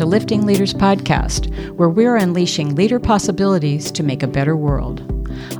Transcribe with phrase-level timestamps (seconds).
[0.00, 5.00] to Lifting Leaders Podcast, where we're unleashing leader possibilities to make a better world.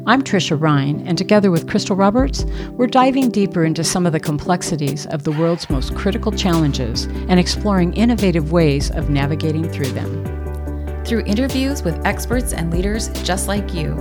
[0.07, 4.19] I'm Tricia Ryan, and together with Kristal Roberts, we're diving deeper into some of the
[4.19, 11.05] complexities of the world's most critical challenges and exploring innovative ways of navigating through them.
[11.05, 13.93] Through interviews with experts and leaders just like you,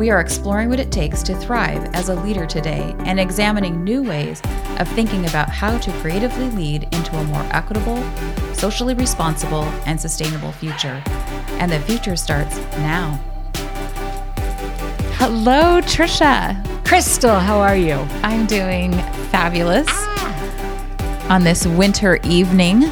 [0.00, 4.02] we are exploring what it takes to thrive as a leader today and examining new
[4.02, 4.40] ways
[4.78, 8.02] of thinking about how to creatively lead into a more equitable,
[8.54, 11.02] socially responsible, and sustainable future.
[11.58, 13.20] And the future starts now.
[15.18, 16.64] Hello, Tricia.
[16.82, 17.96] Kristal, how are you?
[18.22, 18.92] I'm doing
[19.28, 21.26] fabulous ah.
[21.28, 22.84] on this winter evening.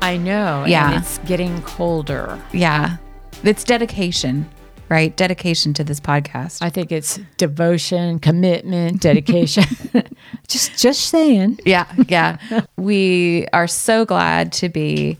[0.00, 0.66] I know.
[0.68, 0.92] Yeah.
[0.92, 2.40] And it's getting colder.
[2.52, 2.98] Yeah,
[3.42, 4.48] it's dedication,
[4.88, 5.16] right?
[5.16, 6.62] Dedication to this podcast.
[6.62, 9.64] I think it's devotion, commitment, dedication.
[10.48, 11.60] just just saying.
[11.64, 12.38] yeah, yeah.
[12.76, 15.18] we are so glad to be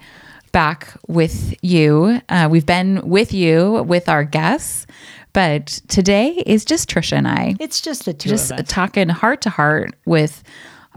[0.53, 2.21] back with you.
[2.29, 4.87] Uh, we've been with you with our guests,
[5.33, 8.67] but today is just Tricia and I It's just the two just of us.
[8.69, 10.43] talking heart to heart with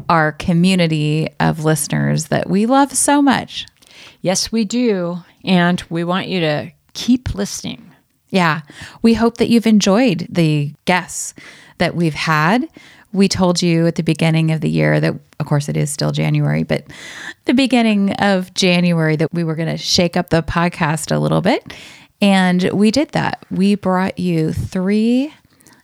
[0.09, 3.65] our community of listeners that we love so much.
[4.21, 5.17] Yes, we do.
[5.43, 7.86] And we want you to keep listening.
[8.29, 8.61] Yeah.
[9.01, 11.33] We hope that you've enjoyed the guests
[11.77, 12.67] that we've had.
[13.13, 16.11] We told you at the beginning of the year that, of course, it is still
[16.11, 16.85] January, but
[17.45, 21.41] the beginning of January that we were going to shake up the podcast a little
[21.41, 21.73] bit.
[22.21, 23.45] And we did that.
[23.49, 25.33] We brought you three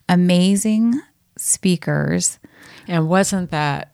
[0.09, 0.99] amazing
[1.38, 2.39] speakers.
[2.88, 3.94] And wasn't that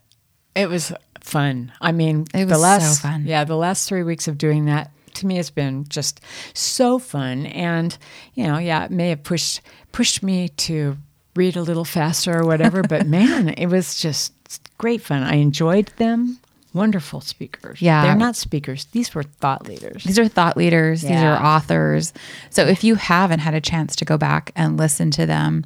[0.55, 1.71] it was fun.
[1.79, 3.25] I mean, It the was so last fun.
[3.25, 6.21] Yeah, the last 3 weeks of doing that to me has been just
[6.53, 7.97] so fun and
[8.33, 10.97] you know, yeah, it may have pushed pushed me to
[11.35, 14.33] read a little faster or whatever, but man, it was just
[14.77, 15.23] great fun.
[15.23, 16.39] I enjoyed them.
[16.73, 17.81] Wonderful speakers.
[17.81, 18.03] Yeah.
[18.03, 18.85] They're not speakers.
[18.91, 20.03] These were thought leaders.
[20.03, 22.13] These are thought leaders, these are authors.
[22.51, 25.65] So if you haven't had a chance to go back and listen to them,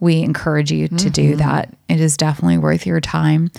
[0.00, 1.38] we encourage you to do mm-hmm.
[1.38, 1.74] that.
[1.88, 3.50] It is definitely worth your time.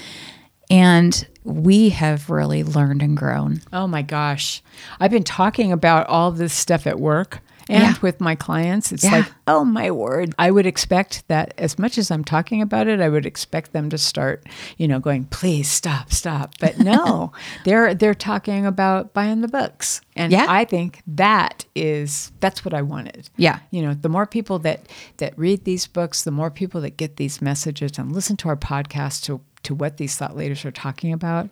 [0.69, 3.61] And we have really learned and grown.
[3.71, 4.61] Oh my gosh.
[4.99, 7.39] I've been talking about all this stuff at work
[7.69, 7.93] and Yeah.
[8.01, 8.91] with my clients.
[8.91, 9.11] It's Yeah.
[9.11, 10.33] like, oh my word.
[10.39, 13.89] I would expect that as much as I'm talking about it, I would expect them
[13.91, 14.45] to start,
[14.77, 16.55] you know, going, please stop, stop.
[16.59, 17.31] But no,
[17.63, 20.01] they're they're talking about buying the books.
[20.15, 20.45] And Yeah.
[20.49, 23.29] I think that is that's what I wanted.
[23.37, 23.59] Yeah.
[23.69, 27.17] You know, the more people that that read these books, the more people that get
[27.17, 31.11] these messages and listen to our podcast to to what these thought leaders are talking
[31.13, 31.49] about,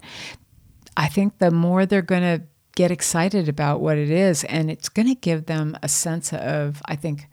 [0.96, 4.90] I think the more they're going to get excited about what it is, and it's
[4.90, 7.28] going to give them a sense of, I think,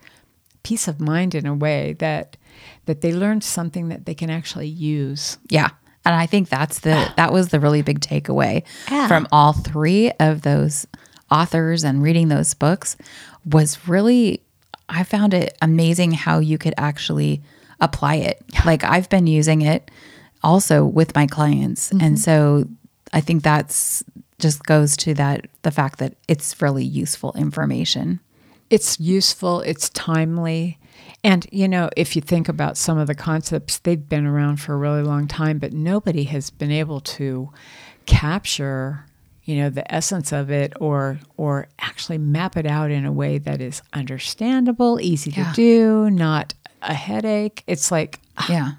[0.62, 2.36] peace of mind in a way that
[2.86, 5.38] that they learned something that they can actually use.
[5.48, 5.70] Yeah.
[6.04, 9.08] And I think that's the that was the really big takeaway Yeah.
[9.08, 10.86] from all three of those
[11.30, 12.96] authors and reading those books
[13.46, 14.42] was really
[14.88, 17.40] I found it amazing how you could actually
[17.80, 18.42] apply it.
[18.66, 19.90] Like I've been using it
[20.42, 21.90] also with my clients.
[21.90, 22.14] And mm-hmm.
[22.16, 22.64] so
[23.12, 24.02] I think that's
[24.38, 28.20] just goes to that the fact that it's really useful information.
[28.70, 30.78] It's useful, it's timely.
[31.22, 34.72] And, you know, if you think about some of the concepts, they've been around for
[34.72, 37.50] a really long time, but nobody has been able to
[38.06, 39.04] capture,
[39.44, 43.38] you know, the essence of it or or actually map it out in a way
[43.38, 45.50] that is understandable, easy Yeah.
[45.50, 47.62] to do, not a headache.
[47.66, 48.70] It's like ah, Yeah.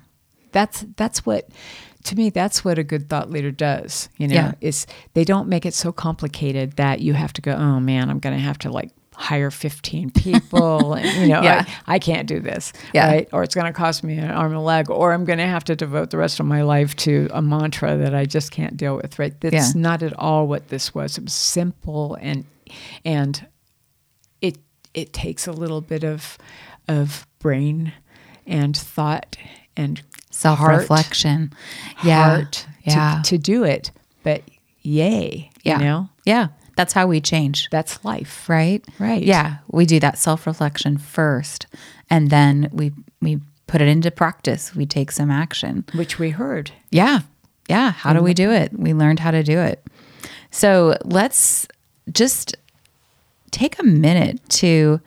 [0.51, 1.49] That's that's what
[2.03, 4.51] to me that's what a good thought leader does you know Yeah.
[4.61, 8.19] is they don't make it so complicated that you have to go oh man i'm
[8.19, 11.65] going to have to like hire 15 people and, you know Yeah.
[11.85, 13.07] I, I can't do this Yeah.
[13.07, 15.37] right or it's going to cost me an arm and a leg or i'm going
[15.39, 18.51] to have to devote the rest of my life to a mantra that i just
[18.51, 19.81] can't deal with right that's Yeah.
[19.81, 22.45] not at all what this was it was simple and
[23.05, 23.45] and
[24.41, 24.57] it
[24.95, 26.37] it takes a little bit of
[26.87, 27.93] of brain
[28.47, 29.35] and thought
[29.77, 30.01] and
[30.41, 31.53] Self reflection.
[32.03, 32.23] Yeah.
[32.37, 33.21] heart Yeah.
[33.23, 33.91] to, to do it.
[34.23, 34.41] But
[34.81, 35.77] yay, yeah.
[35.79, 36.47] you know, Yeah.
[36.77, 37.69] That's how we change.
[37.69, 38.49] that's life.
[38.49, 39.21] right Right.
[39.21, 41.67] yeah we do that self-reflection first
[42.09, 42.91] and then we
[43.21, 46.71] we put it into practice we take some action Which we heard.
[46.89, 47.19] yeah
[47.69, 49.83] yeah how do we do it we learned how to do it
[50.49, 51.67] so let's
[52.11, 52.55] just
[53.51, 55.01] take a minute to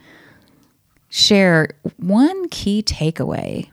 [1.09, 3.69] share one key takeaway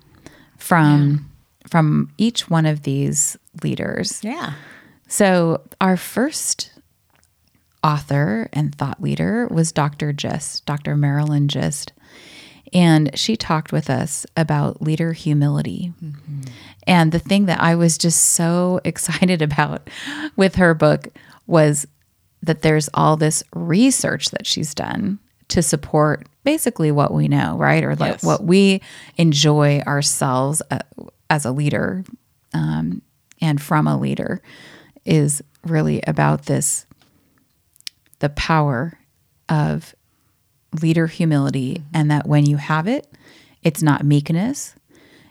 [0.58, 1.30] from
[1.72, 4.54] from each one of these leaders Yeah.
[5.08, 6.72] so, our first
[7.84, 10.14] author and thought leader was Dr.
[10.14, 10.96] Gist, Dr.
[10.96, 11.94] Marilyn Gist.
[12.74, 15.92] And she talked with us about leader humility.
[16.88, 19.90] And the thing that I was just so excited about
[20.36, 21.08] with her book
[21.48, 21.86] was
[22.44, 25.20] that there's all this research that she's done
[25.50, 27.84] to support basically what we know, right?
[27.84, 28.24] Or like Yes.
[28.24, 28.82] what we
[29.18, 30.80] enjoy ourselves uh,
[31.32, 32.04] as a leader
[32.54, 33.02] um,
[33.40, 34.42] and from a leader
[35.06, 36.86] is really about this
[38.20, 39.00] the power
[39.50, 39.96] of
[40.82, 43.08] leader humility and that when you have it,
[43.64, 44.76] it's not meekness,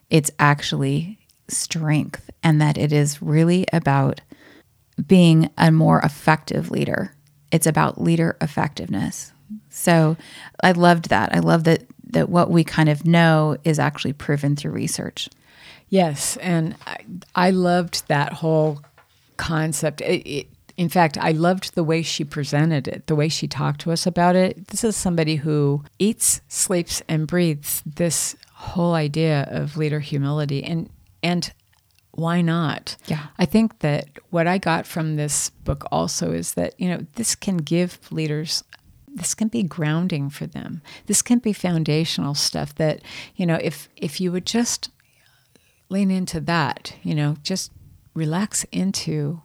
[0.08, 1.18] it's actually
[1.48, 4.22] strength, and that it is really about
[5.06, 7.14] being a more effective leader.
[7.52, 9.32] It's about leader effectiveness.
[9.68, 10.16] So
[10.62, 11.34] I loved that.
[11.34, 15.28] I love that that what we kind of know is actually proven through research.
[15.90, 16.96] Yes, and I,
[17.34, 18.80] I loved that whole
[19.36, 20.00] concept.
[20.00, 20.46] It, it,
[20.76, 24.06] in fact, I loved the way she presented it, the way she talked to us
[24.06, 24.68] about it.
[24.68, 30.88] This is somebody who eats, sleeps, and breathes this whole idea of leader humility, and
[31.22, 31.52] and
[32.12, 32.96] why not?
[33.06, 33.26] Yeah.
[33.38, 37.34] I think that what I got from this book also is that you know this
[37.34, 38.64] can give leaders
[39.12, 40.82] this can be grounding for them.
[41.06, 43.02] This can be foundational stuff that,
[43.34, 44.90] you know, if if you would just
[45.90, 47.70] lean into that, you know, just
[48.14, 49.42] relax into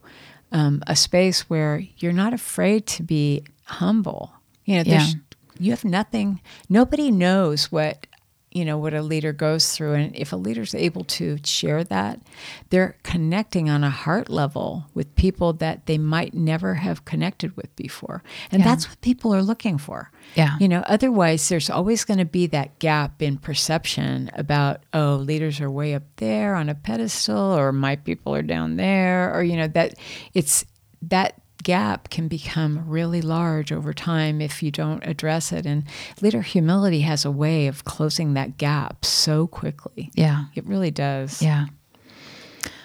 [0.52, 4.32] um, a space where you're not afraid to be humble.
[4.64, 5.20] You know, there's, Yeah.
[5.60, 6.40] you have nothing.
[6.70, 8.08] Nobody knows what
[8.56, 12.22] you know what a leader goes through, and if a leader's able to share that,
[12.70, 17.76] they're connecting on a heart level with people that they might never have connected with
[17.76, 18.70] before, and Yeah.
[18.70, 20.10] that's what people are looking for.
[20.36, 20.58] Yeah.
[20.60, 25.60] You know, otherwise, there's always going to be that gap in perception about, oh, leaders
[25.60, 29.58] are way up there on a pedestal, or my people are down there, or, you
[29.58, 29.96] know, that
[30.34, 30.64] it's
[31.02, 35.66] that gap can become really large over time if you don't address it.
[35.66, 35.84] And
[36.22, 40.12] leader humility has a way of closing that gap so quickly.
[40.14, 40.46] Yeah.
[40.54, 41.42] It really does.
[41.42, 41.66] Yeah.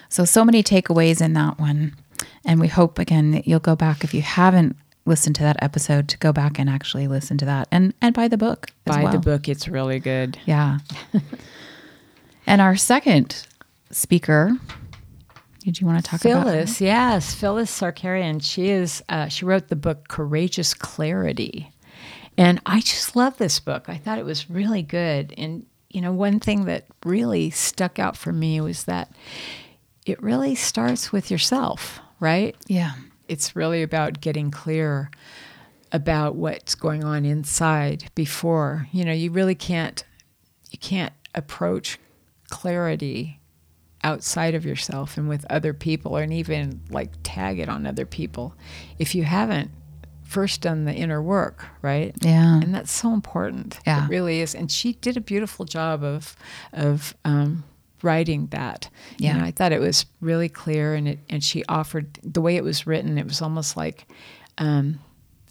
[0.09, 1.95] So, so many takeaways in that one.
[2.43, 4.75] And we hope, again, that you'll go back if you haven't
[5.05, 8.27] listened to that episode to go back and actually listen to that and, and buy
[8.27, 8.71] the book.
[8.85, 9.13] Buy well.
[9.13, 10.39] the book, it's really good.
[10.45, 10.79] Yeah.
[12.47, 13.47] and our second
[13.91, 14.57] speaker,
[15.63, 16.45] did you want to talk about?
[16.45, 18.41] Phyllis, yes, Phyllis Sarkarian.
[18.41, 19.03] She is.
[19.09, 21.71] Uh, she wrote the book Courageous Clarity,
[22.37, 23.87] and I just love this book.
[23.87, 25.33] I thought it was really good.
[25.37, 29.11] And you know, one thing that really stuck out for me was that
[30.05, 32.55] it really starts with yourself, right?
[32.67, 32.93] Yeah.
[33.27, 35.11] It's really about getting clear
[35.91, 38.87] about what's going on inside before.
[38.91, 40.03] You know, you really can't.
[40.69, 41.99] You can't approach
[42.49, 43.40] clarity
[44.03, 48.55] outside of yourself and with other people and even like tag it on other people
[48.97, 49.69] if you haven't
[50.23, 52.55] first done the inner work right Yeah.
[52.61, 54.05] and that's so important Yeah.
[54.05, 56.35] it really is and she did a beautiful job of
[56.73, 57.63] of um,
[58.01, 58.89] writing that
[59.19, 59.37] You Yeah.
[59.37, 62.63] know, i thought it was really clear and it and she offered the way it
[62.63, 64.07] was written it was almost like
[64.57, 64.99] um,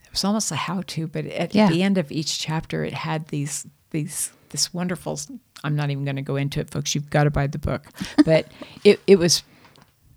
[0.05, 1.69] it was almost a how-to but at Yeah.
[1.69, 5.19] the end of each chapter it had these these this wonderful
[5.65, 7.87] i'm not even going to go into it folks you've got to buy the book
[8.25, 8.47] but
[8.85, 9.43] it, it was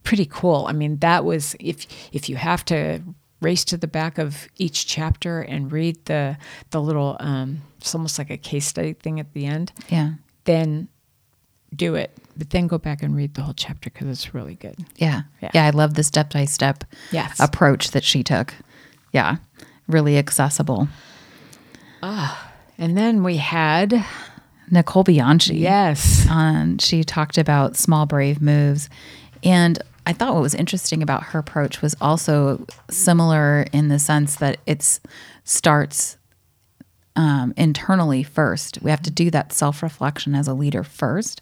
[0.04, 3.02] pretty cool i mean that was if if you have to
[3.42, 6.38] race to the back of each chapter and read the
[6.72, 10.14] the little um it's almost like a case study thing at the end Yeah.
[10.46, 10.88] then
[11.76, 14.76] do it but then go back and read the whole chapter because it's really good
[14.96, 15.24] Yeah.
[15.42, 15.52] Yeah.
[15.54, 15.66] Yeah.
[15.66, 16.84] I love the step by step
[17.40, 18.54] approach that she took.
[19.12, 19.38] Yeah.
[19.88, 20.88] Really accessible.
[22.84, 24.06] And then we had
[24.70, 25.56] Nicole Bianchi.
[25.56, 28.90] yes Um, she talked about small, brave moves.
[29.42, 34.36] And I thought what was interesting about her approach was also similar in the sense
[34.36, 35.00] that it
[35.46, 36.18] starts
[37.16, 38.82] um, internally first.
[38.82, 41.42] We have to do that self reflection as a leader first.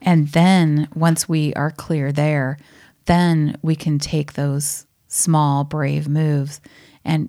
[0.00, 2.56] And then once we are clear there,
[3.04, 6.62] then we can take those small, brave moves.
[7.04, 7.28] And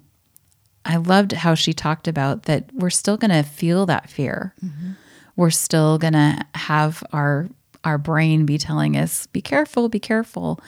[0.85, 4.53] I loved how she talked about that we're still going to feel that fear.
[4.63, 4.91] Mm-hmm.
[5.35, 7.49] We're still going to have our
[7.83, 10.59] our brain be telling us be careful, be careful,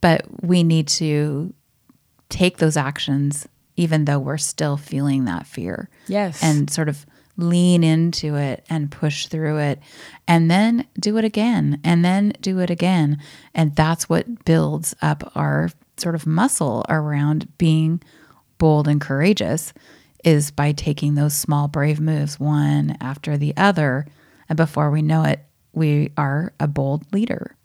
[0.00, 1.52] but we need to
[2.28, 5.88] take those actions even though we're still feeling that fear.
[6.06, 6.42] Yes.
[6.42, 7.04] And sort of
[7.36, 9.80] lean into it and push through it
[10.28, 13.18] and then do it again and then do it again
[13.54, 18.02] and that's what builds up our sort of muscle around being
[18.62, 19.72] bold and courageous
[20.24, 24.06] is by taking those small brave moves one after the other
[24.48, 25.40] and before we know it
[25.72, 27.56] we are a bold leader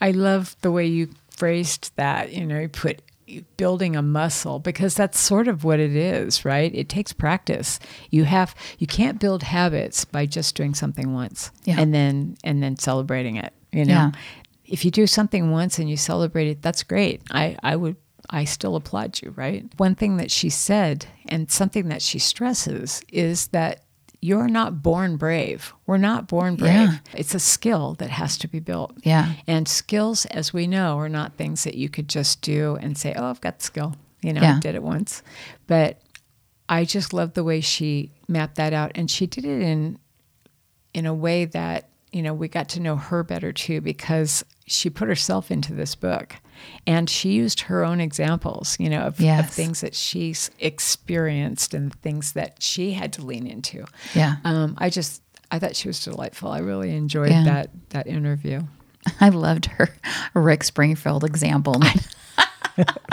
[0.00, 2.32] I love the way you phrased that.
[2.32, 3.00] You know, you put
[3.56, 6.70] building a muscle because that's sort of what it is, right?
[6.74, 7.80] It takes practice.
[8.10, 11.80] You have you can't build habits by just doing something once Yeah.
[11.80, 13.52] and then and then celebrating it.
[13.72, 14.10] You know, Yeah.
[14.66, 17.22] if you do something once and you celebrate it, that's great.
[17.30, 17.96] I I would
[18.30, 19.64] I still applaud you, right?
[19.76, 23.82] One thing that she said, and something that she stresses, is that
[24.20, 25.72] you're not born brave.
[25.86, 26.72] We're not born brave.
[26.88, 26.98] Yeah.
[27.14, 28.96] It's a skill that has to be built.
[29.04, 29.34] Yeah.
[29.46, 33.12] And skills, as we know, are not things that you could just do and say,
[33.14, 33.94] oh, I've got the skill.
[34.22, 34.56] You know, Yeah.
[34.56, 35.22] I did it once.
[35.66, 36.00] But
[36.68, 38.92] I just love the way she mapped that out.
[38.94, 39.98] And she did it in
[40.94, 44.90] in a way that, you know, we got to know her better too, because she
[44.90, 46.34] put herself into this book
[46.86, 51.94] and she used her own examples, you know, of, of things that she's experienced and
[52.00, 53.84] things that she had to lean into.
[54.14, 54.36] Yeah.
[54.44, 56.50] Um, I just, I thought she was delightful.
[56.50, 57.44] I really enjoyed Yeah.
[57.44, 58.62] that that interview.
[59.20, 59.88] I loved her
[60.34, 61.80] Rick Springfield example.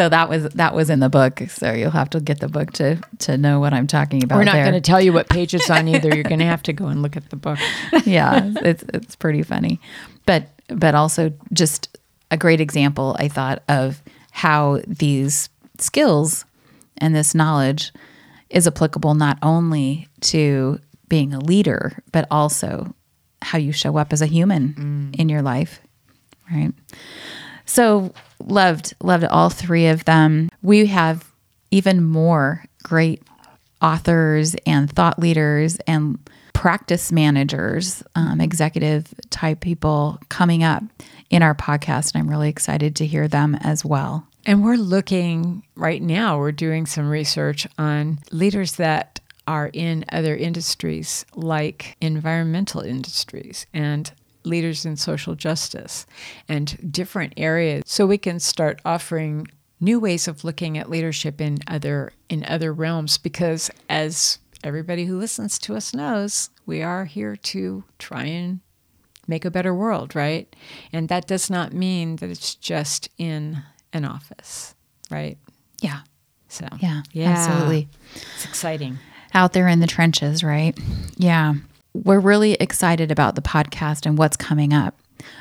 [0.00, 1.42] so that was that was in the book.
[1.48, 4.38] So you'll have to get the book to to know what I'm talking about.
[4.38, 6.08] We're not going to tell you what page it's on either.
[6.14, 7.58] You're going to have to go and look at the book.
[8.06, 9.78] yeah, it's it's pretty funny,
[10.24, 11.98] but but also just
[12.30, 13.14] a great example.
[13.18, 16.46] I thought of how these skills
[16.96, 17.92] and this knowledge
[18.48, 22.94] is applicable not only to being a leader, but also
[23.42, 25.20] how you show up as a human mm.
[25.20, 25.82] in your life,
[26.50, 26.72] right?
[27.66, 30.48] So loved loved all three of them.
[30.62, 31.30] We have
[31.70, 33.22] even more great
[33.80, 36.18] authors and thought leaders and
[36.52, 40.82] practice managers, um, executive type people coming up
[41.30, 44.26] in our podcast, and I'm really excited to hear them as well.
[44.44, 50.36] And we're looking right now, we're doing some research on leaders that are in other
[50.36, 54.12] industries like environmental industries and
[54.44, 56.06] leaders in social justice
[56.48, 59.46] and different areas so we can start offering
[59.80, 65.18] new ways of looking at leadership in other in other realms because as everybody who
[65.18, 68.60] listens to us knows we are here to try and
[69.26, 70.54] make a better world, right?
[70.92, 74.74] And that does not mean that it's just in an office,
[75.10, 75.38] right?
[75.80, 76.00] Yeah,
[76.48, 77.88] So, yeah, absolutely.
[78.34, 78.98] It's exciting.
[79.32, 80.76] out there in the trenches, right?
[81.16, 81.54] Yeah.
[81.92, 84.98] We're really excited about the podcast and what's coming up.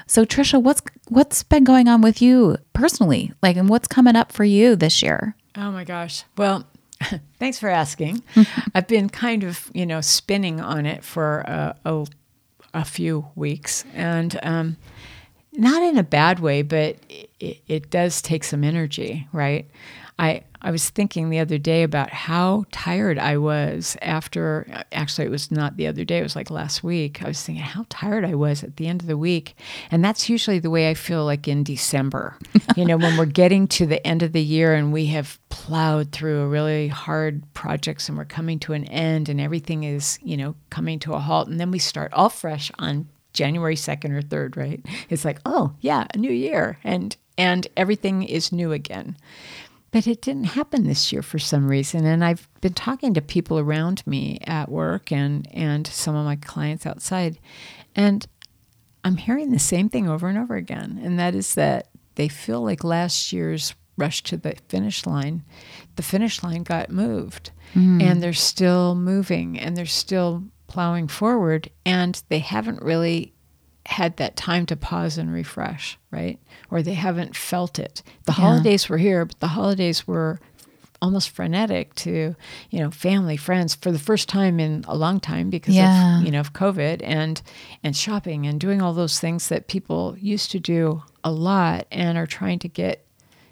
[0.07, 3.31] So Tricia, what's what's been going on with you personally?
[3.41, 5.35] Like and what's coming up for you this year?
[5.55, 6.23] Oh my gosh.
[6.37, 6.65] Well,
[7.39, 8.23] thanks for asking.
[8.75, 12.07] I've been kind of, you know, spinning on it for a, a,
[12.73, 14.77] a few weeks and um,
[15.53, 16.97] not in a bad way, but
[17.39, 19.69] it, it does take some energy, right?
[20.19, 25.31] I, I was thinking the other day about how tired I was after, actually, it
[25.31, 27.23] was not the other day, it was like last week.
[27.23, 29.55] I was thinking how tired I was at the end of the week.
[29.89, 32.37] And that's usually the way I feel like in December,
[32.75, 36.11] you know, when we're getting to the end of the year and we have plowed
[36.11, 40.35] through a really hard projects and we're coming to an end and everything is, you
[40.35, 41.47] know, coming to a halt.
[41.47, 44.85] And then we start all fresh on January 2nd or 3rd, right?
[45.09, 46.77] It's like, oh, yeah, a new year.
[46.83, 49.15] And, and everything is new again.
[49.91, 52.05] But it didn't happen this year for some reason.
[52.05, 56.35] And I've been talking to people around me at work and, and some of my
[56.35, 57.39] clients outside.
[57.95, 58.25] And
[59.03, 60.99] I'm hearing the same thing over and over again.
[61.03, 65.43] And that is that they feel like last year's rush to the finish line,
[65.95, 67.51] the finish line got moved.
[67.73, 68.01] Mm-hmm.
[68.01, 71.69] And they're still moving and they're still plowing forward.
[71.85, 73.33] And they haven't really
[73.89, 76.39] had that time to pause and refresh, right?
[76.71, 78.01] Or they haven't felt it.
[78.25, 80.39] The holidays were here, but the holidays were
[81.01, 82.35] almost frenetic to,
[82.69, 86.17] you know, family, friends for the first time in a long time because Yeah.
[86.17, 87.41] of, you know, of COVID and
[87.83, 92.17] and shopping and doing all those things that people used to do a lot and
[92.17, 93.05] are trying to get,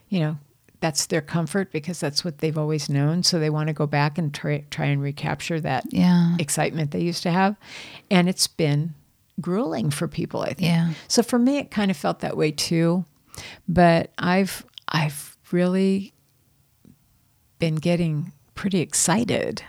[0.09, 0.37] you know,
[0.81, 3.23] that's their comfort because that's what they've always known.
[3.23, 6.35] So they want to go back and try, try and recapture that Yeah.
[6.37, 7.55] excitement they used to have.
[8.11, 8.93] And it's been
[9.39, 10.61] grueling for people, I think.
[10.61, 10.93] Yeah.
[11.07, 13.05] So for me it kind of felt that way too.
[13.67, 16.13] But I've I've really
[17.59, 19.63] been getting pretty excited,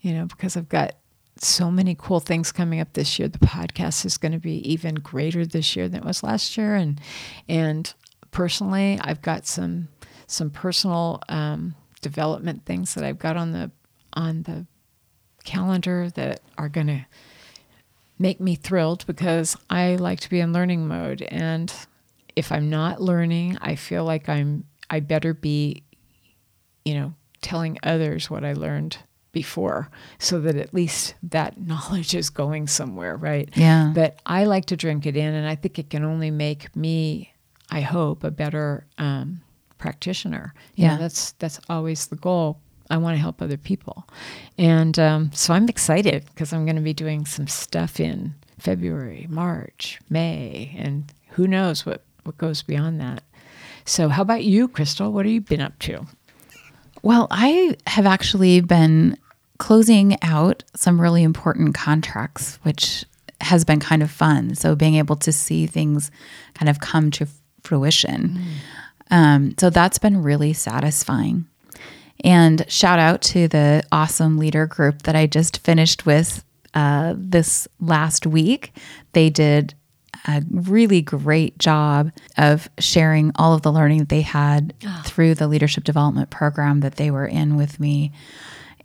[0.00, 0.94] you know, because I've got
[1.36, 3.28] so many cool things coming up this year.
[3.28, 6.74] The podcast is going to be even greater this year than it was last year,
[6.74, 7.00] and
[7.48, 7.92] and
[8.30, 9.88] personally, I've got some
[10.26, 13.70] some personal um, development things that I've got on the
[14.12, 14.66] on the
[15.44, 17.06] calendar that are going to
[18.20, 21.72] make me thrilled because I like to be in learning mode and
[22.36, 25.82] if I'm not learning, I feel like I'm I better be
[26.84, 28.98] you know telling others what I learned
[29.32, 33.48] before so that at least that knowledge is going somewhere, right?
[33.54, 33.92] Yeah.
[33.94, 37.32] But I like to drink it in and I think it can only make me
[37.70, 39.40] I hope a better um,
[39.78, 40.52] practitioner.
[40.74, 40.98] You know, Yeah.
[40.98, 42.58] that's that's always the goal.
[42.90, 44.06] I want to help other people.
[44.58, 49.26] And um, so I'm excited because I'm going to be doing some stuff in February,
[49.30, 53.22] March, May, and who knows what, what goes beyond that.
[53.84, 55.10] So, how about you, Kristal?
[55.10, 56.06] What have you been up to?
[57.02, 59.16] Well, I have actually been
[59.58, 63.04] closing out some really important contracts, which
[63.40, 64.54] has been kind of fun.
[64.54, 66.10] So, being able to see things
[66.54, 67.26] kind of come to
[67.62, 68.38] fruition.
[69.10, 69.16] Mm.
[69.16, 71.46] Um, so, that's been really satisfying.
[72.22, 77.66] And shout out to the awesome leader group that I just finished with uh, this
[77.80, 78.76] last week.
[79.12, 79.74] They did
[80.26, 85.02] a really great job of sharing all of the learning that they had oh.
[85.06, 88.12] through the leadership development program that they were in with me.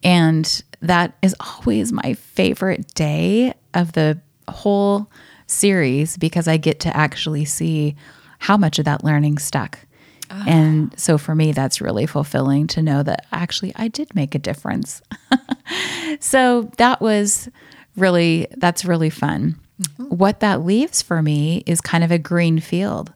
[0.03, 5.11] And that is always my favorite day of the whole
[5.47, 7.95] series because I get to actually see
[8.39, 9.79] how much of that learning stuck.
[10.29, 10.43] Oh.
[10.47, 14.39] And so for me, that's really fulfilling to know that actually I did make a
[14.39, 15.01] difference.
[16.19, 17.49] so that was
[17.95, 19.59] really, that's really fun.
[19.81, 20.03] Mm-hmm.
[20.05, 23.13] What that leaves for me is kind of a green field.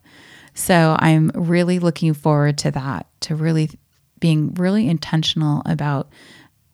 [0.54, 3.70] So I'm really looking forward to that, to really
[4.20, 6.10] being really intentional about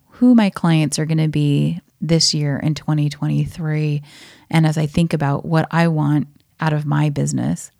[0.09, 4.01] who my clients are going to be this year in 2023.
[4.49, 6.27] And as I think about what I want
[6.59, 7.71] out of my business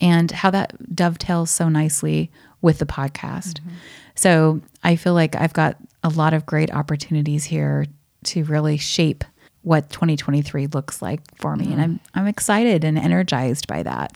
[0.00, 2.30] and how that dovetails so nicely
[2.62, 3.60] with the podcast.
[3.60, 3.74] Mm-hmm.
[4.14, 7.86] So I feel like I've got a lot of great opportunities here
[8.24, 9.24] to really shape
[9.62, 11.66] what 2023 looks like for me.
[11.66, 11.72] Mm.
[11.72, 14.12] And I'm I'm excited and energized by that.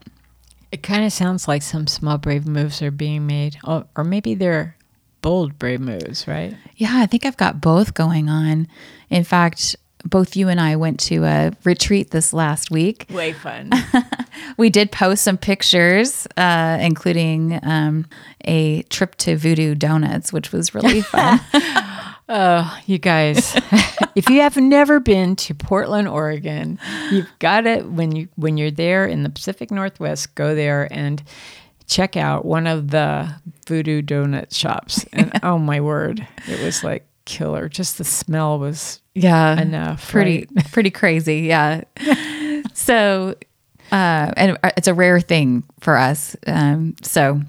[0.73, 4.35] It kind of sounds like some small brave moves are being made, or, or maybe
[4.35, 4.77] they're
[5.23, 6.55] bold brave moves, right?
[6.77, 8.67] Yeah, I think I've got both going on.
[9.09, 13.07] In fact, both you and I went to a retreat this last week.
[13.11, 13.71] Way fun.
[14.57, 18.07] we did post some pictures, uh, including um,
[18.45, 21.41] a trip to Voodoo Doughnuts, which was really fun.
[22.27, 23.55] Oh, you guys,
[24.15, 26.79] if you have never been to Portland, Oregon,
[27.11, 31.23] you've got it when you when you're there in the Pacific Northwest, go there and
[31.87, 33.31] check out one of the
[33.69, 35.05] voodoo donut shops.
[35.13, 37.69] And oh my word, it was like killer.
[37.69, 40.11] Just the smell was yeah enough.
[40.11, 40.67] Pretty right?
[40.73, 41.41] pretty crazy.
[41.41, 41.83] Yeah.
[42.75, 43.35] so
[43.93, 46.37] uh, and it's a rare thing for us.
[46.47, 47.41] Um, so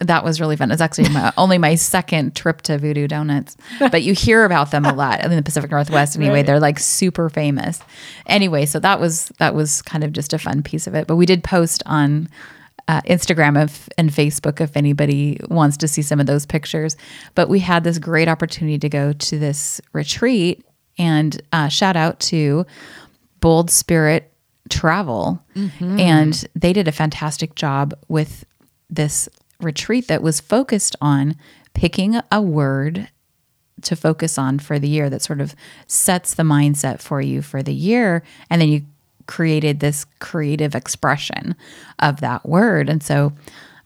[0.00, 0.70] that was really fun.
[0.70, 4.84] It's actually my, only my second trip to Voodoo Doughnuts, but you hear about them
[4.84, 6.16] a lot in the Pacific Northwest.
[6.16, 6.46] Anyway, right.
[6.46, 7.80] they're like super famous.
[8.26, 11.06] Anyway, so that was that was kind of just a fun piece of it.
[11.06, 12.28] But we did post on
[12.88, 16.96] uh, Instagram if, and Facebook if anybody wants to see some of those pictures.
[17.34, 20.64] But we had this great opportunity to go to this retreat,
[20.98, 22.66] and uh, shout out to
[23.40, 24.32] Bold Spirit
[24.70, 25.98] Travel, mm-hmm.
[25.98, 28.44] and they did a fantastic job with
[28.88, 29.28] this
[29.60, 31.36] retreat that was focused on
[31.74, 33.08] picking a word
[33.82, 35.54] to focus on for the year that sort of
[35.86, 38.22] sets the mindset for you for the year.
[38.48, 38.82] And then you
[39.26, 41.54] created this creative expression
[41.98, 42.88] of that word.
[42.88, 43.32] And so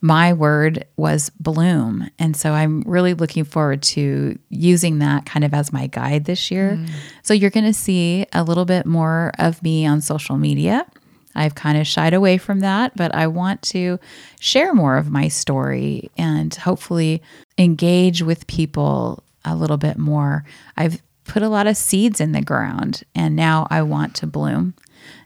[0.01, 2.09] my word was bloom.
[2.18, 6.51] And so I'm really looking forward to using that kind of as my guide this
[6.51, 6.77] year.
[6.77, 6.90] Mm.
[7.22, 10.87] So you're going to see a little bit more of me on social media.
[11.35, 13.98] I've kind of shied away from that, but I want to
[14.40, 17.22] share more of my story and hopefully
[17.57, 20.44] engage with people a little bit more.
[20.77, 24.74] I've put a lot of seeds in the ground and now I want to bloom.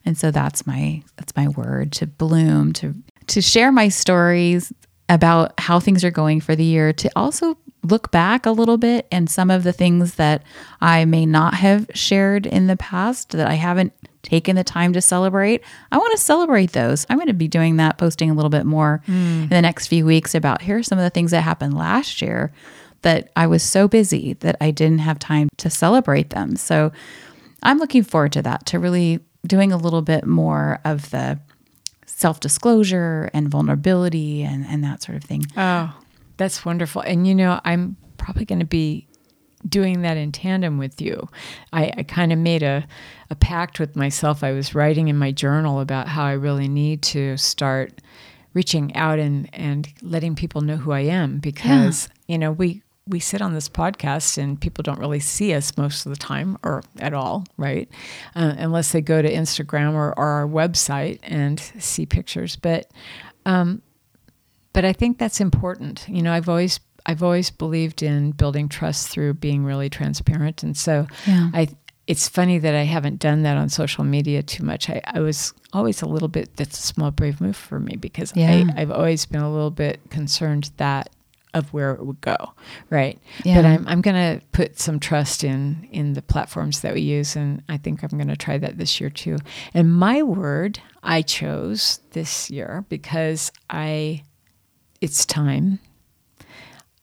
[0.05, 2.95] And so that's my that's my word to bloom to
[3.29, 4.73] to share my stories
[5.09, 9.07] about how things are going for the year to also look back a little bit
[9.11, 10.43] and some of the things that
[10.81, 13.93] I may not have shared in the past that I haven't
[14.23, 15.63] taken the time to celebrate.
[15.91, 17.05] I want to celebrate those.
[17.11, 19.43] I'm going to be doing that, posting a little bit more mm.
[19.43, 22.23] in the next few weeks about here are some of the things that happened last
[22.23, 22.53] year
[23.03, 26.55] that I was so busy that I didn't have time to celebrate them.
[26.55, 26.93] So
[27.65, 31.41] I'm looking forward to that, to really doing a little bit more of the
[32.07, 35.45] self disclosure and vulnerability and, and that sort of thing.
[35.57, 35.95] Oh,
[36.37, 37.03] that's wonderful.
[37.03, 39.07] And you know, I'm probably going to be
[39.69, 41.29] doing that in tandem with you.
[41.73, 42.87] I, I kind of made a,
[43.31, 44.43] a pact with myself.
[44.43, 48.01] I was writing in my journal about how I really need to start
[48.55, 52.33] reaching out and, and letting people know who I am because, yeah.
[52.33, 56.07] you know, we, we sit on this podcast and people don't really see us most
[56.07, 57.89] of the time or at all, right?
[58.37, 62.55] Uh, unless they go to Instagram or, or, our website and see pictures.
[62.55, 62.91] But,
[63.45, 63.83] um,
[64.73, 66.07] but I think that's important.
[66.09, 70.77] You know, I've always I've always believed in building trust through being really transparent, and
[70.77, 71.51] so yeah.
[71.53, 71.69] I.
[72.09, 74.91] It's funny that I haven't done that on social media too much.
[74.91, 76.57] I, I was always a little bit.
[76.57, 78.65] That's a small brave move for me because yeah.
[78.77, 81.11] I, I've always been a little bit concerned that
[81.55, 82.37] of where it would go,
[82.91, 83.19] right?
[83.45, 83.57] Yeah.
[83.57, 87.37] But I'm I'm going to put some trust in in the platforms that we use,
[87.37, 89.39] and I think I'm going to try that this year too.
[89.75, 94.23] And my word I chose this year because I
[95.01, 95.81] it's time.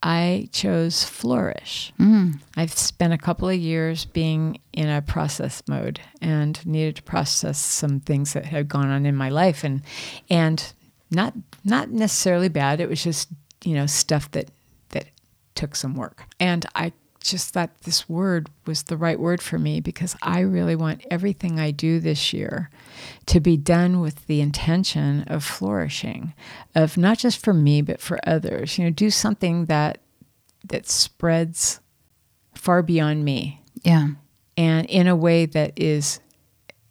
[0.02, 1.92] I chose flourish.
[2.00, 2.40] Mm.
[2.56, 7.58] I've spent a couple of years being in a process mode and needed to process
[7.58, 9.82] some things that had gone on in my life and
[10.30, 10.72] and
[11.10, 11.34] not
[11.64, 12.80] not necessarily bad.
[12.80, 13.28] It was just,
[13.64, 14.50] you know, stuff that
[14.90, 15.06] that
[15.54, 16.24] took some work.
[16.38, 16.92] And I
[17.22, 21.60] just thought this word was the right word for me because I really want everything
[21.60, 22.70] I do this year
[23.26, 26.32] to be done with the intention of flourishing,
[26.74, 28.78] of not just for me but for others.
[28.78, 29.98] You know, do something that
[30.68, 31.80] that spreads
[32.54, 34.08] far beyond me Yeah.
[34.56, 36.20] and in a way that is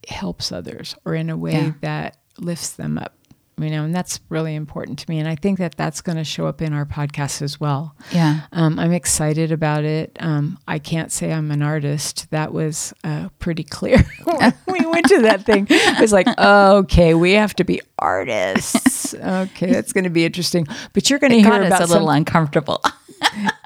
[0.07, 1.73] helps others or in a way Yeah.
[1.81, 3.15] that lifts them up.
[3.61, 5.19] You know, and that's really important to me.
[5.19, 7.95] And I think that that's going to show up in our podcast as well.
[8.11, 8.41] Yeah.
[8.51, 10.17] Um, I'm excited about it.
[10.19, 12.29] Um, I can't say I'm an artist.
[12.31, 15.67] That was uh, pretty clear when we went to that thing.
[15.69, 18.97] It was like, okay, we have to be artists.
[19.19, 20.67] Okay, that's going to be interesting.
[20.93, 22.81] But you're going to hear about a some little uncomfortable.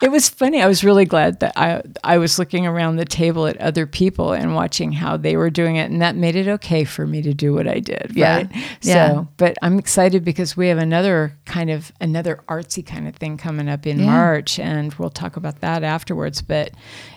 [0.02, 0.62] it was funny.
[0.62, 4.34] I was really glad that I I was looking around the table at other people
[4.34, 7.34] and watching how they were doing it, and that made it okay for me to
[7.34, 8.12] do what I did.
[8.14, 8.36] Yeah.
[8.38, 8.52] Right?
[8.82, 9.10] Yeah.
[9.10, 13.38] So, but I'm excited because we have another kind of another artsy kind of thing
[13.38, 14.06] coming up in Yeah.
[14.06, 16.42] March, and we'll talk about that afterwards.
[16.42, 16.72] But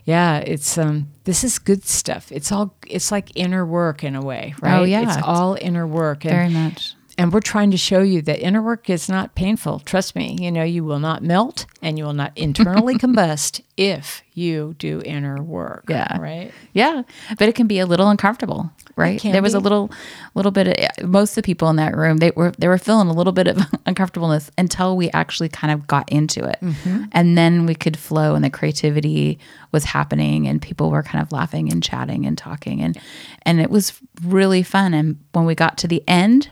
[0.04, 2.32] yeah, it's um this is good stuff.
[2.32, 4.80] It's all it's like inner work in a way, right?
[4.80, 5.02] Oh, yeah.
[5.02, 6.24] it's all inner work.
[6.24, 6.95] And Very much.
[7.18, 9.80] And we're trying to show you that inner work is not painful.
[9.80, 14.22] Trust me, you know, you will not melt and you will not internally combust if
[14.34, 15.84] you do inner work.
[15.88, 16.18] Yeah.
[16.18, 16.52] Right?
[16.74, 17.02] Yeah,
[17.38, 19.20] but it can be a little uncomfortable, right?
[19.22, 19.90] there was a little,
[20.34, 22.18] little bit of most of the people in that room.
[22.18, 25.86] They were they were feeling a little bit of uncomfortableness until we actually kind of
[25.86, 27.04] got into it, mm-hmm.
[27.12, 29.38] and then we could flow, and the creativity
[29.72, 32.98] was happening, and people were kind of laughing and chatting and talking, and
[33.42, 34.92] and it was really fun.
[34.92, 36.50] And when we got to the end,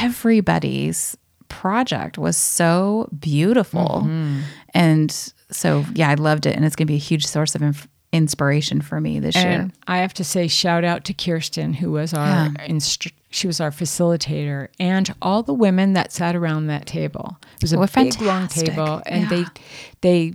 [0.00, 1.16] everybody's
[1.48, 4.08] project was so beautiful,
[4.74, 5.10] and
[5.50, 7.88] so yeah, I loved it, and it's going to be a huge source of inf-
[8.12, 9.70] inspiration for me this year.
[9.86, 13.70] I have to say, shout out to Kirsten, who was our instru- she was our
[13.70, 17.36] facilitator, and all the women that sat around that table.
[17.56, 19.28] It was a Well, big, long table, and Yeah.
[19.28, 19.44] they
[20.00, 20.34] they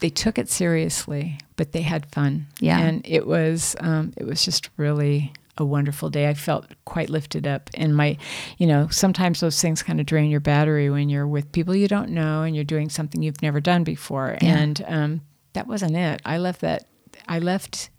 [0.00, 2.46] they took it seriously, but they had fun.
[2.60, 2.78] Yeah.
[2.80, 6.28] and it was um, it was just really a wonderful day.
[6.28, 8.16] I felt quite lifted up, and my,
[8.58, 11.88] you know, sometimes those things kind of drain your battery when you're with people you
[11.88, 14.56] don't know and you're doing something you've never done before, Yeah.
[14.58, 15.20] and um,
[15.52, 16.20] that wasn't it.
[16.24, 16.86] I left that.
[17.28, 17.90] I left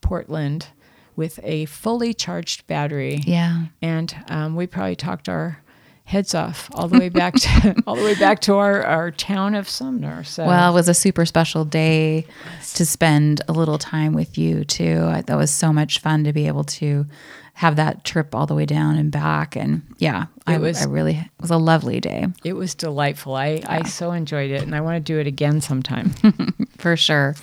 [0.00, 0.68] Portland
[1.14, 3.20] with a fully charged battery.
[3.26, 3.66] Yeah.
[3.82, 5.62] And um, we probably talked our
[6.06, 9.54] heads off all the way back to all the way back to our, our town
[9.56, 10.22] of Sumner.
[10.24, 12.26] So Well, it was a super special day
[12.74, 15.02] to spend a little time with you too.
[15.04, 17.06] I, that was so much fun to be able to
[17.54, 19.56] have that trip all the way down and back.
[19.56, 23.34] And yeah, I, was- I really it was a lovely day it was delightful.
[23.34, 26.14] I, I so enjoyed it and I want to do it again sometime.
[26.78, 27.34] for sure.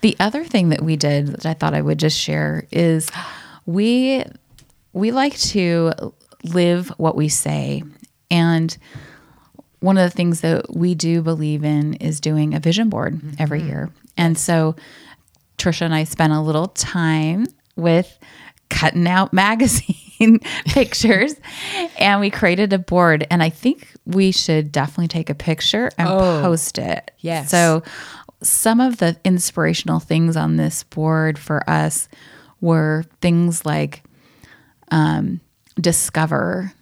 [0.00, 3.10] The other thing that we did that I thought I would just share is
[3.66, 4.24] we
[4.94, 5.92] we like to
[6.44, 7.82] live what we say.
[8.30, 8.76] And
[9.80, 13.62] one of the things that we do believe in is doing a vision board every
[13.62, 13.90] year.
[14.16, 14.74] And so
[15.58, 18.18] Tricia and I spent a little time with
[18.68, 21.34] cutting out magazine pictures
[21.98, 26.08] and we created a board and I think we should definitely take a picture and
[26.08, 27.10] Oh, post it.
[27.20, 27.50] yes.
[27.50, 27.82] So
[28.42, 32.08] some of the inspirational things on this board for us
[32.60, 34.02] were things like
[34.90, 35.40] um,
[35.80, 36.72] discover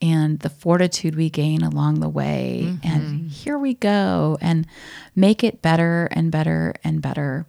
[0.00, 3.26] and the fortitude we gain along the way and mm-hmm.
[3.26, 4.66] here we go and
[5.16, 7.46] make it better and better and better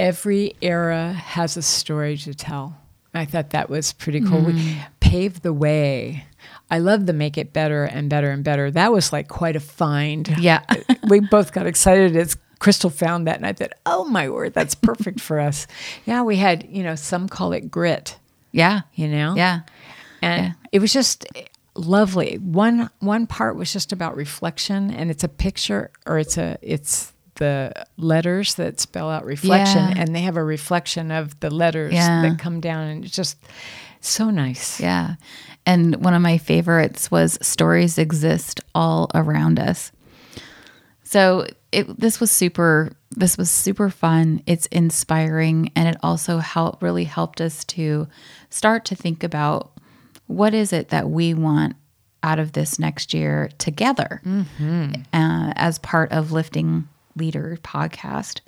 [0.00, 2.78] Every era has a story to tell.
[3.12, 4.40] I thought that was pretty cool.
[4.40, 4.80] We mm-hmm.
[5.00, 6.24] paved the way.
[6.70, 8.70] I love the make it better and better and better.
[8.70, 10.26] That was like quite a find.
[10.38, 10.62] Yeah.
[11.10, 14.74] we both got excited as Kristal found that, and I thought, oh my word, that's
[14.74, 15.66] perfect for us.
[16.06, 18.16] Yeah, we had, you know, some call it grit,
[18.52, 19.34] yeah you know?
[19.36, 19.60] yeah
[20.22, 22.36] And it was just eh, lovely.
[22.36, 27.12] One one part was just about reflection and it's a picture or it's a it's
[27.36, 29.94] the letters that spell out reflection Yeah.
[29.96, 32.22] and they have a reflection of the letters Yeah.
[32.22, 33.38] that come down and it's just
[34.00, 34.78] so nice.
[34.80, 35.14] Yeah.
[35.64, 39.90] And one of my favorites was stories exist all around us.
[41.02, 44.42] So it this was super this was super fun.
[44.46, 48.06] It's inspiring and it also helped really helped us to
[48.50, 49.72] start to think about
[50.30, 51.74] what is it that we want
[52.22, 54.20] out of this next year together
[55.12, 58.40] uh, as part of lifting leader podcast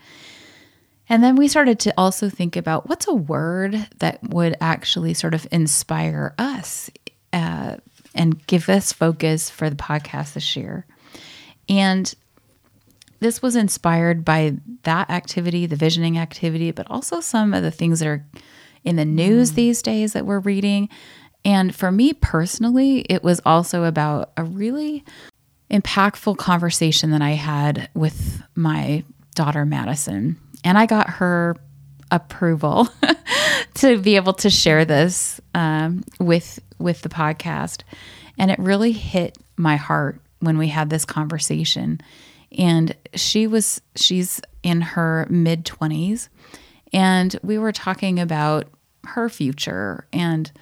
[1.09, 5.35] and then we started to also think about what's a word that would actually sort
[5.35, 6.91] of inspire us
[7.33, 7.77] uh,
[8.15, 10.87] and give us focus for the podcast this year.
[11.69, 12.15] And
[13.21, 18.01] this was inspired by that activity, the visioning activity, but also some of the things
[18.01, 18.25] that are
[18.85, 20.89] in the news these days that we're reading.
[21.45, 25.05] And for me personally, it was also about a really
[25.71, 30.37] impactful conversation that I had with my daughter, Madison.
[30.65, 31.57] And I got her
[32.11, 32.89] approval
[33.75, 37.83] to be able to share this um, with with the podcast,
[38.39, 42.01] and it really hit my heart when we had this conversation.
[42.57, 46.29] And she was she's in her mid twenties,
[46.93, 48.69] and we were talking about
[49.05, 50.53] her future and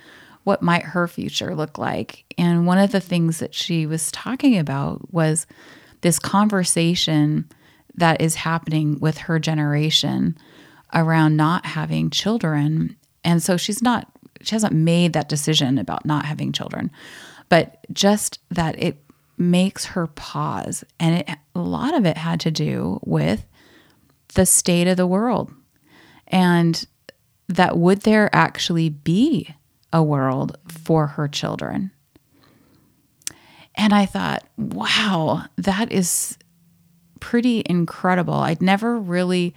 [0.44, 2.24] what might her future look like.
[2.38, 5.46] And one of the things that she was talking about was
[6.00, 7.48] this conversation
[7.94, 10.37] that is happening with her generation
[10.94, 12.96] around not having children.
[13.22, 16.90] And so she's not, she hasn't made that decision about not having children,
[17.48, 19.05] but just that it
[19.37, 20.85] makes her pause.
[20.98, 23.44] And it, a lot of it had to do with
[24.35, 25.53] the state of the world
[26.31, 26.87] and
[27.48, 29.55] that would there actually be
[29.92, 31.90] a world for her children?
[33.74, 36.37] And I thought, wow, that is
[37.20, 38.35] pretty incredible.
[38.35, 39.55] I'd never really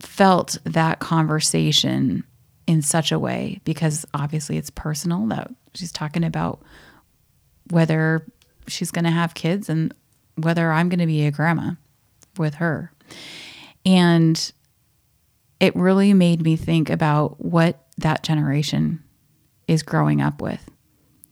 [0.00, 2.24] felt that conversation
[2.66, 6.62] in such a way because obviously it's personal that she's talking about
[7.70, 8.24] whether
[8.66, 9.92] she's going to have kids and
[10.36, 11.72] whether I'm going to be a grandma
[12.36, 12.92] with her.
[13.84, 14.52] And
[15.60, 19.02] it really made me think about what that generation
[19.68, 20.70] is growing up with,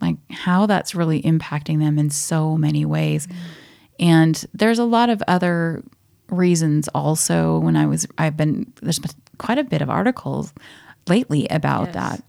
[0.01, 3.27] like how that's really impacting them in so many ways.
[3.27, 3.38] Mm-hmm.
[4.01, 5.83] And there's a lot of other
[6.29, 10.53] reasons also when I was, I've been, there's been quite a bit of articles
[11.09, 11.94] lately about yes.
[11.94, 12.25] that.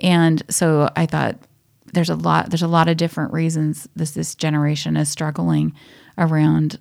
[0.00, 1.38] And so I thought
[1.92, 5.74] there's a lot, there's a lot of different reasons this, this generation is struggling
[6.18, 6.78] around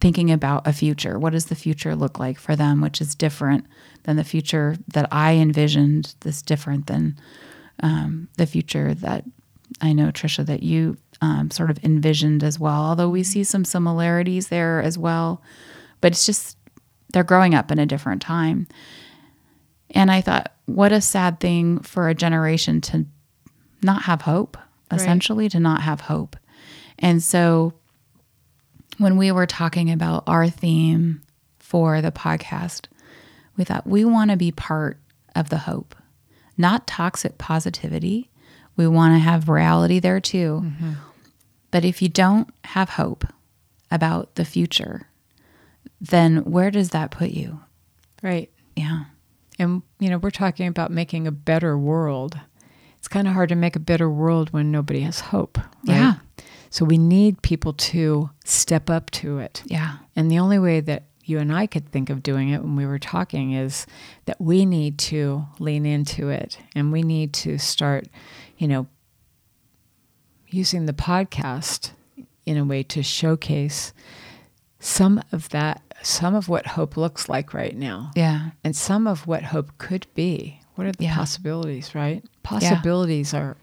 [0.00, 1.18] thinking about a future.
[1.18, 3.66] What does the future look like for them, which is different
[4.04, 7.18] than the future that I envisioned, this different than
[7.82, 9.24] um, the future that
[9.80, 12.82] I know, Tricia, that you um, sort of envisioned as well.
[12.82, 15.42] Although we see some similarities there as well,
[16.00, 16.56] but it's just
[17.12, 18.66] they're growing up in a different time.
[19.90, 23.06] And I thought, what a sad thing for a generation to
[23.82, 24.56] not have hope,
[24.90, 25.52] essentially, right.
[25.52, 26.36] to not have hope.
[26.98, 27.74] And so
[29.00, 31.22] when we were talking about our theme
[31.58, 32.86] for the podcast,
[33.56, 35.00] we thought we want to be part
[35.34, 35.94] of the hope,
[36.58, 38.30] not toxic positivity.
[38.76, 40.62] We want to have reality there too.
[40.64, 40.92] Mm-hmm.
[41.70, 43.24] But if you don't have hope
[43.90, 45.08] about the future,
[45.98, 47.58] then where does that put you?
[48.22, 48.50] Right.
[48.76, 49.04] Yeah.
[49.58, 52.38] And, you know, we're talking about making a better world.
[52.98, 55.56] It's kind of hard to make a better world when nobody has hope.
[55.56, 55.96] Right?
[55.96, 56.14] Yeah.
[56.70, 59.62] So we need people to step up to it.
[59.66, 59.96] Yeah.
[60.14, 62.86] And the only way that you and I could think of doing it when we
[62.86, 63.86] were talking is
[64.24, 68.08] that we need to lean into it and we need to start,
[68.56, 68.86] you know,
[70.48, 71.92] using the podcast
[72.46, 73.92] in a way to showcase
[74.78, 78.10] some of that, some of what hope looks like right now.
[78.16, 78.50] Yeah.
[78.64, 80.60] And some of what hope could be.
[80.74, 81.16] What are the yeah.
[81.16, 82.24] possibilities, right?
[82.42, 83.40] Possibilities yeah.
[83.40, 83.56] are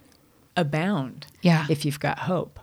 [0.55, 1.25] abound.
[1.41, 1.65] Yeah.
[1.69, 2.59] If you've got hope.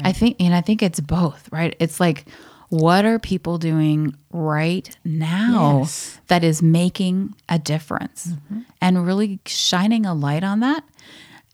[0.00, 1.76] I think, and I think it's both, right?
[1.78, 2.26] It's like,
[2.68, 6.20] what are people doing right now yes.
[6.26, 8.60] that is making a difference mm-hmm.
[8.80, 10.82] and really shining a light on that?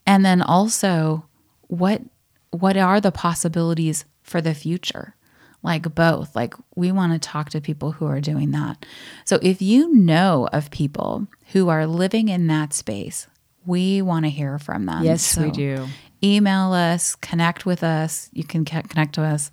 [0.07, 1.25] And then also,
[1.67, 2.01] what
[2.49, 5.15] what are the possibilities for the future?
[5.63, 6.35] Like both.
[6.35, 8.83] Like we want to talk to people who are doing that.
[9.25, 13.27] So if you know of people who are living in that space,
[13.65, 15.03] we want to hear from them.
[15.03, 15.87] Yes, so we do
[16.23, 18.29] email us, connect with us.
[18.33, 19.51] You can connect to us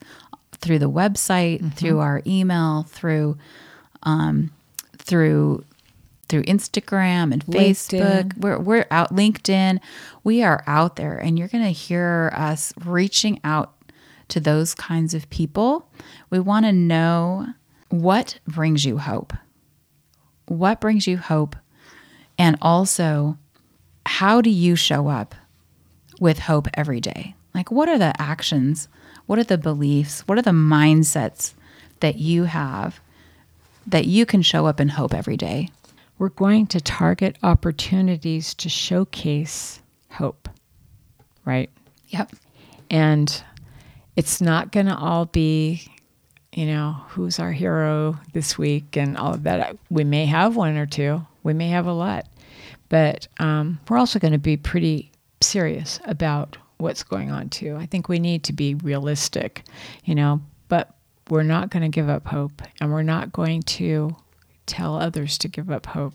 [0.52, 1.68] through the website, mm-hmm.
[1.70, 3.38] through our email, through
[4.02, 4.50] um,
[4.96, 5.64] through
[6.28, 8.36] through Instagram and Facebook.
[8.38, 9.80] We're we're out LinkedIn.
[10.24, 13.74] We are out there and you're going to hear us reaching out
[14.28, 15.88] to those kinds of people.
[16.28, 17.46] We want to know
[17.88, 19.32] what brings you hope.
[20.46, 21.56] What brings you hope?
[22.38, 23.38] And also,
[24.04, 25.34] how do you show up
[26.20, 27.34] with hope every day?
[27.54, 28.88] Like, what are the actions?
[29.26, 30.20] What are the beliefs?
[30.26, 31.54] What are the mindsets
[32.00, 33.00] that you have
[33.86, 35.68] that you can show up in hope every day?
[36.18, 40.48] We're going to target opportunities to showcase hope,
[41.44, 41.70] right?
[42.08, 42.32] Yep.
[42.90, 43.42] And
[44.16, 45.82] it's not going to all be,
[46.52, 49.76] you know, who's our hero this week and all of that.
[49.90, 52.26] We may have one or two, we may have a lot,
[52.88, 57.76] but um, we're also going to be pretty serious about what's going on too.
[57.78, 59.64] I think we need to be realistic,
[60.04, 60.94] you know, but
[61.28, 64.16] we're not going to give up hope and we're not going to
[64.66, 66.14] tell others to give up hope.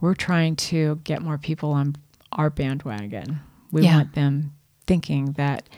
[0.00, 1.94] We're trying to get more people on
[2.32, 3.40] our bandwagon.
[3.70, 3.96] We Yeah.
[3.98, 4.52] want them
[4.86, 5.68] thinking that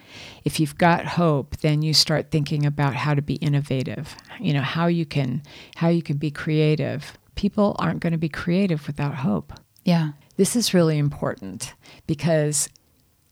[0.44, 4.16] if you've got hope, then you start thinking about how to be innovative.
[4.40, 5.42] You know, how you can
[5.77, 7.18] how you can be creative.
[7.35, 9.53] People aren't going to be creative without hope.
[9.85, 10.12] Yeah.
[10.37, 11.75] This is really important
[12.07, 12.68] because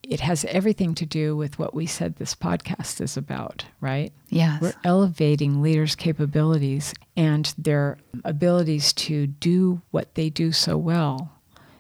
[0.03, 4.13] it has everything to do with what we said this podcast is about, right?
[4.29, 4.61] Yes.
[4.61, 11.33] We're elevating leaders' capabilities and their abilities to do what they do so well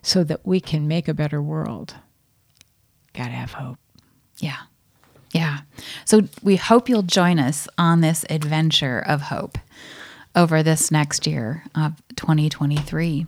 [0.02, 1.94] so that we can make a better world.
[3.12, 3.78] Got to have hope.
[4.38, 4.58] Yeah.
[5.32, 5.60] Yeah.
[6.04, 9.58] So we hope you'll join us on this adventure of hope
[10.34, 13.26] over this next year of 2023.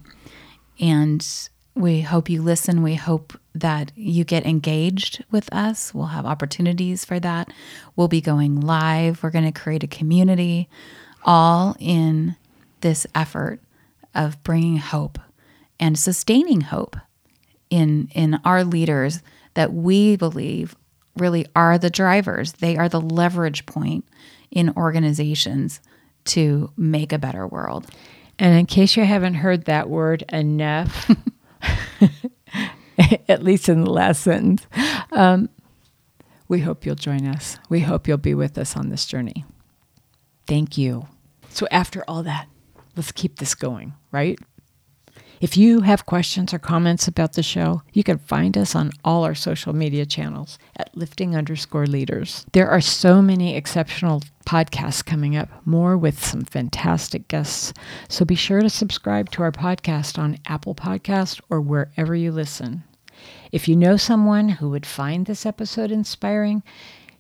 [0.81, 2.83] And we hope you listen.
[2.83, 5.93] We hope that you get engaged with us.
[5.93, 7.53] We'll have opportunities for that.
[7.97, 9.23] We'll be going live.
[9.23, 10.69] We're going to create a community
[11.25, 12.37] all in
[12.81, 13.61] this effort
[14.15, 15.19] of bringing hope
[15.81, 16.97] and sustaining hope
[17.71, 19.21] in in our leaders
[19.55, 20.77] that we believe
[21.17, 22.53] really are the drivers.
[22.53, 24.05] They are the leverage point
[24.51, 25.81] in organizations
[26.27, 27.87] to make a better world.
[28.39, 31.11] And in case you haven't heard that word enough,
[33.29, 34.67] at least in the last sentence,
[35.13, 35.49] um,
[36.49, 37.59] we hope you'll join us.
[37.69, 39.45] We hope you'll be with us on this journey.
[40.47, 41.09] Thank you.
[41.49, 42.49] So, after all that,
[42.97, 44.39] let's keep this going, right?
[45.45, 49.25] If you have questions or comments about the show, you can find us on all
[49.25, 52.47] our social media channels at lifting underscore leaders.
[52.53, 57.75] There are so many exceptional podcasts coming up, more with some fantastic guests.
[58.09, 62.83] So be sure to subscribe to our podcast on Apple Podcast or wherever you listen.
[63.53, 66.63] If you know someone who would find this episode inspiring,